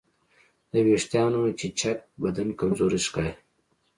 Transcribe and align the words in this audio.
د 0.71 0.73
وېښتیانو 0.87 1.41
چپچپک 1.59 1.97
بدن 2.21 2.47
کمزوری 2.59 2.99
ښکاري. 3.07 3.33